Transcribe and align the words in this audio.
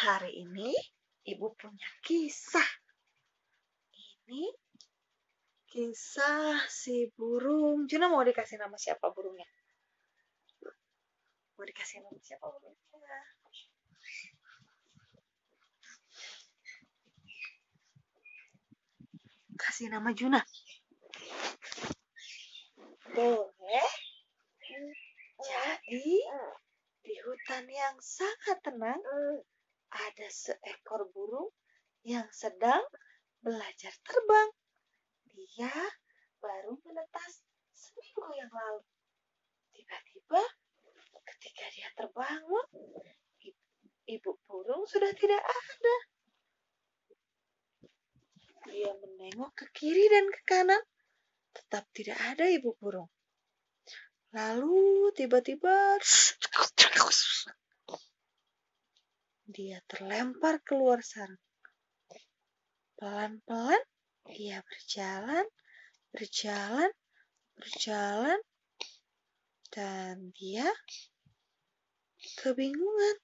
Hari 0.00 0.32
ini 0.32 0.72
ibu 1.28 1.52
punya 1.60 1.90
kisah. 2.00 2.64
Ini 4.24 4.48
kisah 5.68 6.64
si 6.72 7.12
burung. 7.12 7.84
Juna 7.84 8.08
mau 8.08 8.24
dikasih 8.24 8.56
nama 8.56 8.80
siapa 8.80 9.12
burungnya? 9.12 9.44
Mau 11.52 11.68
dikasih 11.68 12.00
nama 12.00 12.16
siapa 12.16 12.48
burungnya? 12.48 13.20
Kasih 19.60 19.92
nama 19.92 20.08
Juna. 20.16 20.40
Boleh. 23.12 23.90
Jadi, 25.44 26.24
di 27.04 27.14
hutan 27.20 27.68
yang 27.68 28.00
sangat 28.00 28.64
tenang, 28.64 28.96
ada 30.20 30.28
seekor 30.28 31.08
burung 31.16 31.48
yang 32.04 32.28
sedang 32.28 32.84
belajar 33.40 33.88
terbang. 34.04 34.52
Dia 35.32 35.72
baru 36.44 36.76
menetas 36.84 37.40
seminggu 37.72 38.28
yang 38.36 38.52
lalu. 38.52 38.84
Tiba-tiba, 39.72 40.44
ketika 41.24 41.64
dia 41.72 41.88
terbangun, 41.96 42.66
ibu 44.04 44.36
burung 44.44 44.84
sudah 44.84 45.08
tidak 45.16 45.40
ada. 45.40 45.96
Dia 48.68 48.92
menengok 48.92 49.56
ke 49.56 49.66
kiri 49.72 50.04
dan 50.12 50.28
ke 50.28 50.40
kanan, 50.44 50.84
tetap 51.56 51.88
tidak 51.96 52.20
ada 52.28 52.44
ibu 52.44 52.76
burung. 52.76 53.08
Lalu 54.36 55.16
tiba-tiba 55.16 55.96
dia 59.50 59.82
terlempar 59.86 60.62
keluar 60.64 61.02
sarang. 61.04 61.38
Pelan-pelan 62.98 63.82
dia 64.30 64.62
berjalan, 64.62 65.46
berjalan, 66.14 66.90
berjalan, 67.58 68.38
dan 69.70 70.34
dia 70.34 70.66
kebingungan 72.42 73.16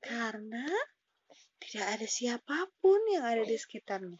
karena 0.00 0.68
tidak 1.58 1.88
ada 1.98 2.06
siapa 2.06 2.56
pun 2.78 3.00
yang 3.10 3.26
ada 3.26 3.42
di 3.42 3.56
sekitarnya. 3.58 4.16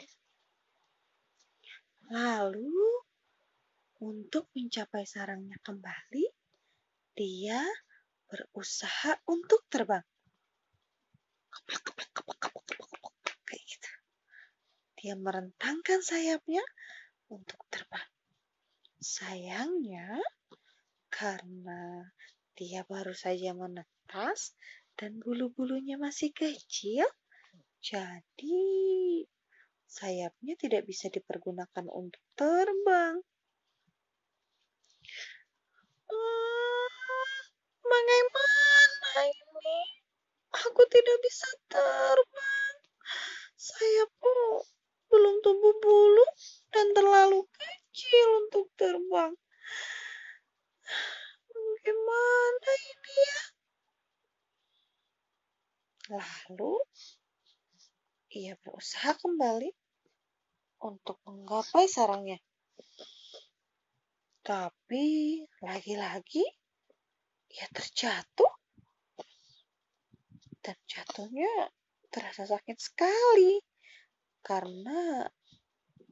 Lalu, 2.09 3.05
untuk 4.01 4.49
mencapai 4.57 5.05
sarangnya 5.05 5.61
kembali, 5.61 6.25
dia 7.13 7.61
berusaha 8.29 9.19
untuk 9.29 9.65
terbang. 9.69 10.05
Dia 15.09 15.17
merentangkan 15.17 16.05
sayapnya 16.05 16.61
untuk 17.33 17.57
terbang. 17.73 18.13
Sayangnya, 19.01 20.21
karena 21.09 22.13
dia 22.53 22.85
baru 22.85 23.17
saja 23.17 23.57
menetas 23.57 24.53
dan 25.01 25.17
bulu-bulunya 25.25 25.97
masih 25.97 26.29
kecil, 26.37 27.09
jadi 27.81 28.61
sayapnya 29.89 30.61
tidak 30.61 30.85
bisa 30.85 31.09
dipergunakan 31.09 31.89
untuk 31.89 32.21
terbang. 32.37 33.17
Uh, 36.05 37.41
bagaimana 37.81 39.25
ini? 39.25 40.05
Aku 40.53 40.85
tidak 40.93 41.17
bisa 41.25 41.49
terbang. 41.73 42.77
Sayapku 43.57 44.69
belum 45.09 45.41
tumbuh 45.41 45.75
bulu 45.81 46.27
dan 46.73 46.93
terlalu 46.93 47.45
kecil 47.49 48.27
untuk 48.45 48.69
terbang. 48.77 49.33
Bagaimana 51.49 52.73
ini 52.77 53.15
ya? 53.17 53.43
Lalu 56.09 56.75
ia 58.37 58.55
berusaha 58.61 59.17
kembali 59.17 59.73
untuk 60.85 61.19
menggapai 61.25 61.89
sarangnya. 61.89 62.39
Tapi 64.45 65.05
lagi-lagi 65.61 66.45
ia 67.49 67.67
terjatuh 67.73 68.53
dan 70.61 70.77
jatuhnya 70.85 71.73
terasa 72.13 72.45
sakit 72.45 72.77
sekali 72.77 73.61
karena 74.49 75.29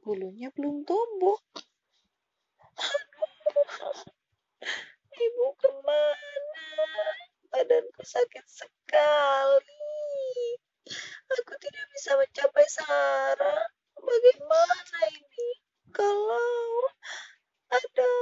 bulunya 0.05 0.53
belum 0.53 0.85
tumbuh. 0.85 1.41
Aduh, 2.77 3.97
ibu 5.17 5.45
ke 5.57 5.69
mana? 5.81 6.69
Badanku 7.49 8.05
sakit 8.05 8.45
sekali. 8.45 9.89
Aku 11.33 11.53
tidak 11.57 11.85
bisa 11.97 12.13
mencapai 12.13 12.69
Sarah. 12.69 13.65
Bagaimana 13.97 14.99
ini 15.09 15.49
kalau 15.89 16.93
ada 17.73 18.13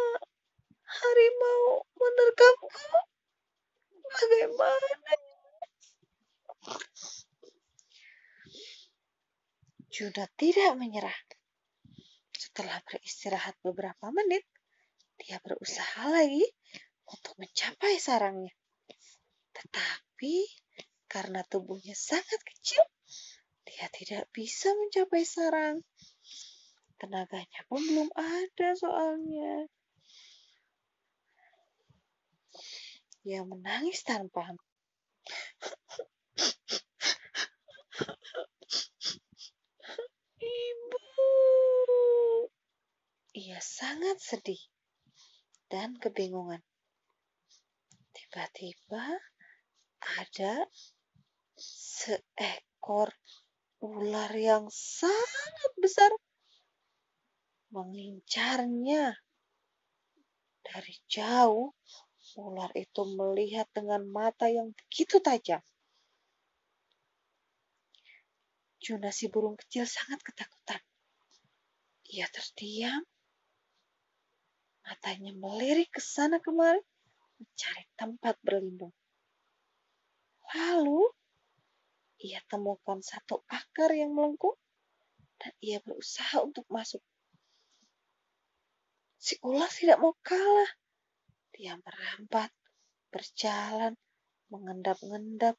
harimau 0.87 1.83
menerkamku? 1.99 2.71
Bagaimana 4.15 5.11
Juno 9.95 10.27
tidak 10.35 10.75
menyerah. 10.75 11.15
Setelah 12.35 12.83
beristirahat 12.83 13.55
beberapa 13.63 14.11
menit, 14.11 14.43
dia 15.15 15.39
berusaha 15.39 16.11
lagi 16.11 16.43
untuk 17.07 17.39
mencapai 17.39 17.95
sarangnya. 17.95 18.51
Tetapi 19.55 20.35
karena 21.07 21.47
tubuhnya 21.47 21.95
sangat 21.95 22.43
kecil, 22.43 22.83
dia 23.63 23.87
tidak 23.95 24.27
bisa 24.35 24.67
mencapai 24.75 25.23
sarang. 25.23 25.79
Tenaganya 26.99 27.63
pun 27.71 27.79
belum 27.79 28.11
ada 28.19 28.75
soalnya. 28.75 29.71
Dia 33.23 33.47
menangis 33.47 34.03
tanpa 34.03 34.51
Ia 43.35 43.59
sangat 43.59 44.23
sedih 44.23 44.63
dan 45.67 45.99
kebingungan. 45.99 46.63
Tiba-tiba 48.15 49.11
ada 50.23 50.63
seekor 51.59 53.11
ular 53.83 54.31
yang 54.39 54.71
sangat 54.71 55.71
besar 55.75 56.15
mengincarnya. 57.75 59.19
Dari 60.63 60.95
jauh, 61.11 61.75
ular 62.39 62.71
itu 62.71 63.03
melihat 63.19 63.67
dengan 63.75 64.07
mata 64.07 64.47
yang 64.47 64.71
begitu 64.71 65.19
tajam. 65.19 65.59
Juna 68.79 69.11
si 69.11 69.27
burung 69.27 69.59
kecil 69.59 69.83
sangat 69.83 70.23
ketakutan. 70.23 70.79
Ia 72.15 72.31
terdiam 72.31 73.03
Matanya 74.85 75.33
melirik 75.33 75.89
ke 75.89 76.01
sana 76.01 76.37
kemari, 76.37 76.81
mencari 77.41 77.83
tempat 77.97 78.37
berlindung. 78.45 78.93
Lalu, 80.53 81.09
ia 82.21 82.39
temukan 82.47 83.01
satu 83.01 83.41
akar 83.49 83.91
yang 83.97 84.13
melengkung 84.13 84.55
dan 85.41 85.51
ia 85.59 85.81
berusaha 85.81 86.39
untuk 86.45 86.63
masuk. 86.69 87.01
Si 89.17 89.41
ular 89.41 89.67
tidak 89.73 89.97
mau 89.97 90.13
kalah. 90.21 90.71
Dia 91.49 91.81
merambat, 91.81 92.53
berjalan, 93.09 93.97
mengendap-endap 94.53 95.57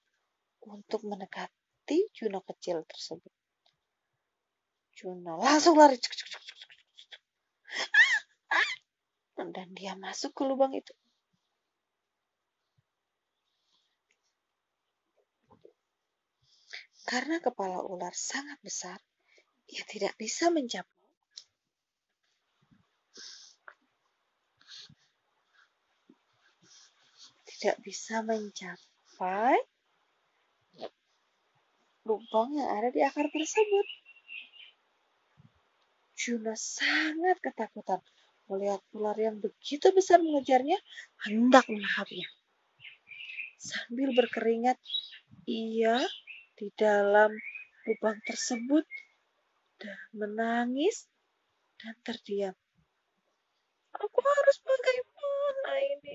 untuk 0.63 1.03
mendekati 1.03 2.07
Juno 2.15 2.47
kecil 2.47 2.87
tersebut. 2.87 3.33
Juno 4.97 5.37
langsung 5.43 5.77
lari. 5.77 5.99
Cuk, 5.99 6.15
cuk, 6.15 6.29
cuk, 6.31 6.46
dan 9.55 9.71
dia 9.75 9.99
masuk 9.99 10.33
ke 10.33 10.43
lubang 10.47 10.73
itu. 10.75 10.95
Karena 17.07 17.39
kepala 17.39 17.87
ular 17.87 18.11
sangat 18.11 18.59
besar, 18.67 18.99
ia 19.71 19.87
tidak 19.87 20.19
bisa 20.19 20.51
mencapai. 20.51 21.07
Tidak 27.47 27.77
bisa 27.87 28.27
mencapai 28.27 29.55
lubang 32.07 32.59
yang 32.59 32.71
ada 32.75 32.91
di 32.91 33.03
akar 33.07 33.31
tersebut. 33.31 33.87
Juna 36.19 36.59
sangat 36.59 37.39
ketakutan 37.39 38.03
melihat 38.47 38.83
ular 38.95 39.17
yang 39.19 39.39
begitu 39.43 39.91
besar 39.91 40.23
mengejarnya 40.23 40.79
hendak 41.27 41.67
melahapnya. 41.67 42.27
Sambil 43.57 44.15
berkeringat, 44.15 44.79
ia 45.47 45.99
di 46.55 46.71
dalam 46.75 47.35
lubang 47.87 48.19
tersebut 48.27 48.85
dan 49.79 49.99
menangis 50.15 51.07
dan 51.79 51.95
terdiam. 52.03 52.57
Aku 53.97 54.21
harus 54.21 54.57
bagaimana 54.61 55.73
ini? 55.81 56.15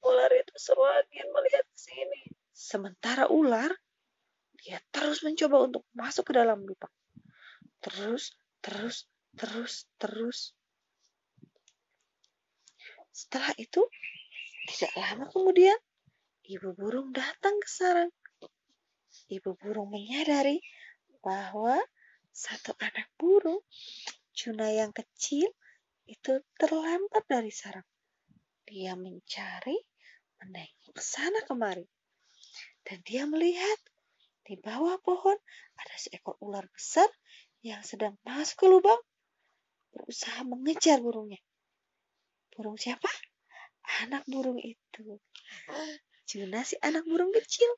Ular 0.00 0.32
itu 0.32 0.54
semakin 0.56 1.26
melihat 1.30 1.64
ke 1.68 1.78
sini. 1.78 2.20
Sementara 2.50 3.28
ular, 3.28 3.70
dia 4.60 4.80
terus 4.92 5.20
mencoba 5.24 5.68
untuk 5.68 5.84
masuk 5.92 6.28
ke 6.28 6.32
dalam 6.36 6.64
lubang. 6.64 6.92
Terus, 7.80 8.32
terus, 8.60 9.08
terus, 9.36 9.88
terus. 9.96 10.52
Setelah 13.20 13.52
itu, 13.60 13.84
tidak 14.64 14.96
lama 14.96 15.28
kemudian, 15.28 15.76
ibu 16.48 16.72
burung 16.72 17.12
datang 17.12 17.52
ke 17.60 17.68
sarang. 17.68 18.08
Ibu 19.28 19.60
burung 19.60 19.92
menyadari 19.92 20.64
bahwa 21.20 21.76
satu 22.32 22.72
anak 22.80 23.12
burung, 23.20 23.60
Juna 24.32 24.72
yang 24.72 24.88
kecil, 24.96 25.52
itu 26.08 26.40
terlempar 26.56 27.20
dari 27.28 27.52
sarang. 27.52 27.84
Dia 28.64 28.96
mencari, 28.96 29.76
menengok 30.40 30.96
ke 30.96 31.02
sana 31.04 31.44
kemari. 31.44 31.84
Dan 32.80 33.04
dia 33.04 33.28
melihat 33.28 33.78
di 34.48 34.56
bawah 34.56 34.96
pohon 35.04 35.36
ada 35.76 35.96
seekor 36.00 36.40
ular 36.40 36.64
besar 36.72 37.12
yang 37.60 37.84
sedang 37.84 38.16
masuk 38.24 38.64
ke 38.64 38.66
lubang, 38.72 39.02
berusaha 39.92 40.40
mengejar 40.48 41.04
burungnya. 41.04 41.44
Burung 42.60 42.76
siapa? 42.76 43.08
Anak 44.04 44.28
burung 44.28 44.60
itu. 44.60 45.16
Juna 46.28 46.60
si 46.60 46.76
anak 46.84 47.08
burung 47.08 47.32
kecil. 47.32 47.72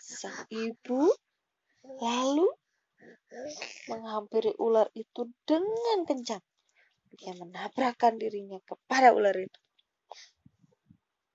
Sang 0.00 0.48
ibu 0.48 1.12
lalu 2.00 2.48
menghampiri 3.92 4.56
ular 4.56 4.88
itu 4.96 5.28
dengan 5.44 6.08
kencang. 6.08 6.40
Dia 7.12 7.36
menabrakkan 7.36 8.16
dirinya 8.16 8.56
kepada 8.64 9.12
ular 9.12 9.36
itu. 9.36 9.60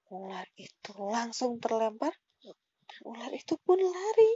Ular 0.10 0.50
itu 0.58 0.98
langsung 0.98 1.62
terlempar 1.62 2.18
ular 3.06 3.30
itu 3.38 3.54
pun 3.62 3.78
lari 3.78 4.32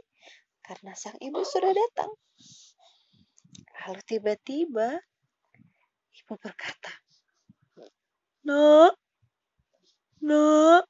karena 0.61 0.93
sang 0.93 1.17
ibu 1.17 1.41
sudah 1.41 1.73
datang. 1.73 2.13
Lalu 3.81 4.01
tiba-tiba 4.05 5.01
ibu 6.13 6.33
berkata, 6.37 6.93
Nak, 8.45 8.93
nak, 10.21 10.85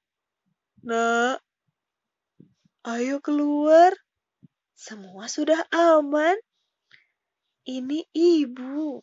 nak, 0.84 1.40
ayo 2.84 3.24
keluar. 3.24 3.96
Semua 4.76 5.32
sudah 5.32 5.62
aman. 5.72 6.36
Ini 7.64 8.04
ibu. 8.12 9.00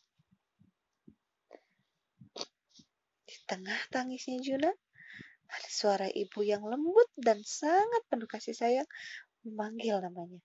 Di 3.24 3.36
tengah 3.48 3.78
tangisnya 3.88 4.42
Juna, 4.42 4.72
ada 5.48 5.68
suara 5.72 6.06
ibu 6.12 6.44
yang 6.44 6.66
lembut 6.68 7.08
dan 7.16 7.40
sangat 7.40 8.04
penuh 8.12 8.28
kasih 8.28 8.52
sayang 8.52 8.88
memanggil 9.46 9.96
namanya. 10.04 10.42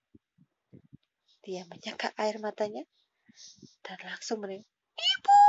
Dia 1.43 1.67
menyeka 1.67 2.15
air 2.15 2.39
matanya 2.39 2.87
dan 3.83 3.99
langsung 4.03 4.41
menengok. 4.41 4.69
Ibu, 4.93 5.39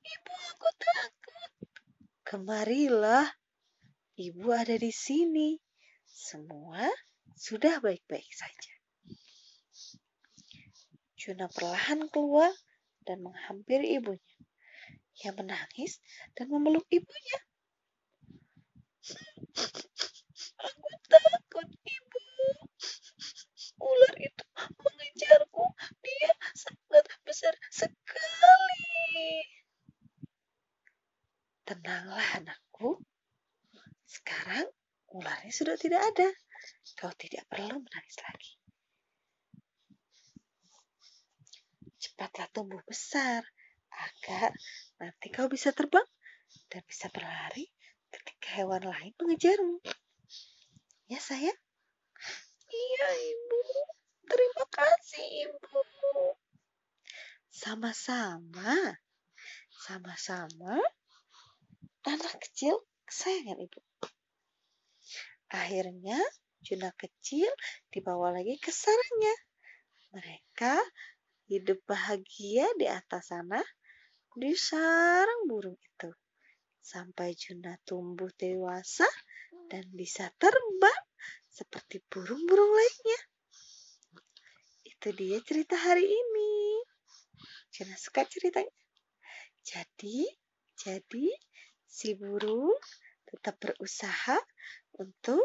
ibu 0.00 0.32
aku 0.52 0.68
takut. 0.76 1.52
Kemarilah, 2.26 3.26
ibu 4.18 4.46
ada 4.52 4.76
di 4.76 4.92
sini. 4.92 5.56
Semua 6.04 6.86
sudah 7.34 7.82
baik-baik 7.82 8.30
saja. 8.30 8.74
Juna 11.18 11.46
perlahan 11.50 12.10
keluar 12.10 12.50
dan 13.06 13.22
menghampiri 13.22 13.94
ibunya. 13.98 14.38
Ia 15.22 15.30
menangis 15.36 16.02
dan 16.34 16.50
memeluk 16.50 16.86
ibunya. 16.90 17.38
Aku 20.62 20.88
takut, 21.06 21.68
ibu. 21.68 22.26
Ular 23.82 24.14
itu 24.18 24.44
mengejarku. 24.78 25.64
Dia 26.02 26.32
sangat 26.54 27.06
besar 27.26 27.54
sekali. 27.70 29.46
Tenanglah 31.72 32.28
anakku. 32.36 33.00
Sekarang 34.04 34.68
ularnya 35.08 35.48
sudah 35.48 35.80
tidak 35.80 36.04
ada. 36.04 36.28
Kau 37.00 37.08
tidak 37.16 37.48
perlu 37.48 37.80
menangis 37.80 38.20
lagi. 38.20 38.52
Cepatlah 41.96 42.52
tumbuh 42.52 42.84
besar 42.84 43.40
agar 43.88 44.52
nanti 45.00 45.32
kau 45.32 45.48
bisa 45.48 45.72
terbang 45.72 46.04
dan 46.68 46.84
bisa 46.84 47.08
berlari 47.08 47.64
ketika 48.12 48.60
hewan 48.60 48.84
lain 48.84 49.16
mengejarmu. 49.16 49.80
Ya 51.08 51.24
sayang? 51.24 51.56
Iya 52.68 53.08
ibu. 53.32 53.64
Terima 54.28 54.64
kasih 54.68 55.24
ibu. 55.48 55.80
Sama-sama. 57.48 59.00
Sama-sama. 59.72 60.76
Anak 62.02 62.34
kecil 62.42 62.82
kesayangan 63.06 63.62
ibu. 63.62 63.80
Akhirnya 65.54 66.18
Juna 66.62 66.94
kecil 66.94 67.50
dibawa 67.90 68.30
lagi 68.30 68.54
ke 68.58 68.70
sarangnya. 68.70 69.36
Mereka 70.14 70.78
hidup 71.50 71.82
bahagia 71.86 72.70
di 72.78 72.86
atas 72.86 73.34
sana 73.34 73.58
di 74.38 74.54
sarang 74.54 75.50
burung 75.50 75.74
itu. 75.74 76.10
Sampai 76.78 77.34
Juna 77.34 77.74
tumbuh 77.82 78.30
dewasa 78.38 79.06
dan 79.70 79.86
bisa 79.90 80.30
terbang 80.38 81.00
seperti 81.50 82.02
burung-burung 82.06 82.72
lainnya. 82.72 83.20
Itu 84.86 85.10
dia 85.14 85.38
cerita 85.42 85.74
hari 85.78 86.06
ini. 86.06 86.54
Juna 87.74 87.94
suka 87.98 88.22
ceritanya. 88.26 88.70
Jadi, 89.62 90.26
jadi 90.78 91.26
si 91.92 92.16
burung 92.16 92.72
tetap 93.28 93.60
berusaha 93.60 94.40
untuk 94.96 95.44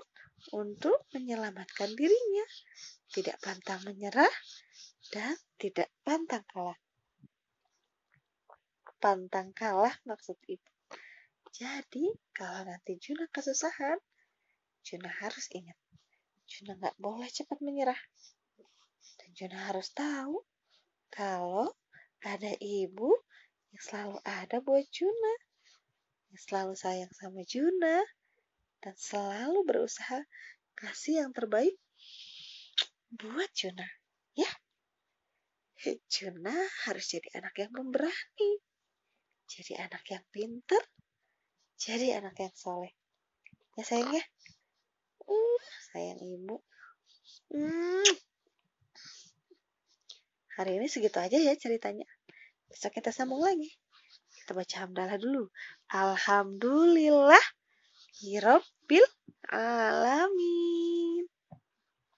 untuk 0.56 1.04
menyelamatkan 1.12 1.92
dirinya, 1.92 2.48
tidak 3.12 3.36
pantang 3.44 3.84
menyerah 3.84 4.32
dan 5.12 5.36
tidak 5.60 5.92
pantang 6.08 6.46
kalah. 6.48 6.80
Pantang 8.98 9.52
kalah 9.52 9.92
maksud 10.08 10.40
itu. 10.48 10.72
Jadi, 11.58 12.14
kalau 12.32 12.70
nanti 12.70 13.02
Juna 13.02 13.26
kesusahan, 13.34 13.98
Juna 14.86 15.10
harus 15.20 15.50
ingat, 15.52 15.76
Juna 16.46 16.78
nggak 16.78 16.96
boleh 17.02 17.28
cepat 17.28 17.60
menyerah. 17.60 17.98
Dan 19.18 19.30
Juna 19.34 19.74
harus 19.74 19.90
tahu 19.92 20.46
kalau 21.10 21.74
ada 22.22 22.54
ibu 22.62 23.10
yang 23.74 23.82
selalu 23.82 24.18
ada 24.22 24.62
buat 24.62 24.86
Juna, 24.94 25.34
yang 26.32 26.42
selalu 26.42 26.74
sayang 26.76 27.14
sama 27.16 27.42
Juna, 27.48 28.04
dan 28.84 28.96
selalu 28.96 29.66
berusaha 29.66 30.24
kasih 30.78 31.26
yang 31.26 31.32
terbaik 31.34 31.74
buat 33.14 33.50
Juna. 33.58 33.88
Ya, 34.38 34.52
Juna 36.12 36.54
harus 36.86 37.06
jadi 37.10 37.28
anak 37.38 37.56
yang 37.58 37.72
pemberani, 37.74 38.52
jadi 39.50 39.88
anak 39.88 40.04
yang 40.12 40.26
pinter, 40.30 40.82
jadi 41.80 42.22
anak 42.22 42.36
yang 42.38 42.54
soleh. 42.54 42.94
Ya 43.78 43.86
sayangnya, 43.86 44.26
uh, 45.26 45.62
sayang 45.94 46.20
ibu. 46.22 46.60
Hmm. 47.54 48.10
Hari 50.58 50.82
ini 50.82 50.90
segitu 50.90 51.22
aja 51.22 51.38
ya 51.38 51.54
ceritanya. 51.54 52.10
Besok 52.66 52.98
kita 52.98 53.14
sambung 53.14 53.46
lagi. 53.46 53.70
Kita 54.48 54.56
baca 54.64 54.88
hamdalah 54.88 55.20
dulu. 55.20 55.52
Alhamdulillah. 55.92 57.46
Hirobil 58.24 59.04
alami. 59.52 61.28